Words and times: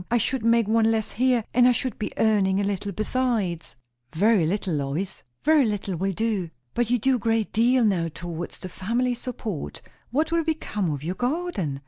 I 0.09 0.17
should 0.17 0.43
make 0.43 0.67
one 0.67 0.89
less 0.89 1.11
here, 1.11 1.45
and 1.53 1.67
I 1.67 1.73
should 1.73 1.99
be 1.99 2.11
earning 2.17 2.59
a 2.59 2.63
little 2.63 2.91
besides." 2.91 3.75
"Very 4.15 4.47
little, 4.47 4.73
Lois!" 4.73 5.21
"Very 5.43 5.63
little 5.63 5.95
will 5.95 6.11
do." 6.13 6.49
"But 6.73 6.89
you 6.89 6.97
do 6.97 7.17
a 7.17 7.19
great 7.19 7.53
deal 7.53 7.85
now 7.85 8.07
towards 8.07 8.57
the 8.57 8.67
family 8.69 9.13
support. 9.13 9.83
What 10.09 10.31
will 10.31 10.43
become 10.43 10.89
of 10.89 11.03
your 11.03 11.13
garden?" 11.13 11.79